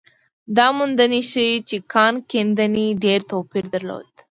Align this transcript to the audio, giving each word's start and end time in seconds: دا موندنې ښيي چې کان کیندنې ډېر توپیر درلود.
دا 0.57 0.67
موندنې 0.77 1.21
ښيي 1.29 1.57
چې 1.69 1.77
کان 1.93 2.13
کیندنې 2.29 2.85
ډېر 3.03 3.19
توپیر 3.31 3.65
درلود. 3.73 4.07